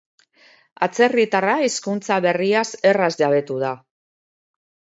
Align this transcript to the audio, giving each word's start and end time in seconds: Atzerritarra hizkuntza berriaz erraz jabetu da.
Atzerritarra 0.85 1.57
hizkuntza 1.67 2.17
berriaz 2.29 2.65
erraz 2.93 3.13
jabetu 3.23 3.61
da. 3.69 3.73